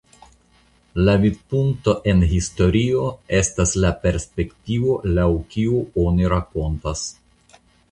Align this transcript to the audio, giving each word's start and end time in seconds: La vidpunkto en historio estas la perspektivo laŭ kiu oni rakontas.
La 1.07 1.13
vidpunkto 1.25 1.93
en 2.13 2.23
historio 2.31 3.03
estas 3.41 3.75
la 3.85 3.93
perspektivo 4.07 4.97
laŭ 5.21 5.29
kiu 5.55 5.85
oni 6.09 6.35
rakontas. 6.37 7.09